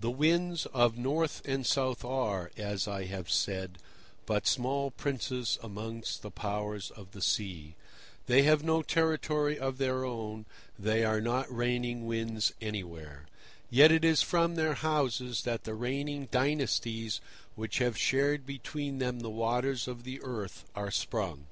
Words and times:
The 0.00 0.10
winds 0.10 0.64
of 0.72 0.96
North 0.96 1.42
and 1.46 1.66
South 1.66 2.02
are, 2.02 2.50
as 2.56 2.88
I 2.88 3.04
have 3.04 3.30
said, 3.30 3.76
but 4.24 4.46
small 4.46 4.90
princes 4.90 5.58
amongst 5.62 6.22
the 6.22 6.30
powers 6.30 6.90
of 6.90 7.12
the 7.12 7.20
sea. 7.20 7.74
They 8.24 8.44
have 8.44 8.64
no 8.64 8.80
territory 8.80 9.58
of 9.58 9.76
their 9.76 10.02
own; 10.02 10.46
they 10.78 11.04
are 11.04 11.20
not 11.20 11.54
reigning 11.54 12.06
winds 12.06 12.54
anywhere. 12.62 13.26
Yet 13.68 13.92
it 13.92 14.02
is 14.02 14.22
from 14.22 14.54
their 14.54 14.72
houses 14.76 15.42
that 15.42 15.64
the 15.64 15.74
reigning 15.74 16.28
dynasties 16.30 17.20
which 17.54 17.80
have 17.80 17.98
shared 17.98 18.46
between 18.46 18.96
them 18.98 19.20
the 19.20 19.28
waters 19.28 19.86
of 19.86 20.04
the 20.04 20.22
earth 20.22 20.64
are 20.74 20.90
sprung. 20.90 21.48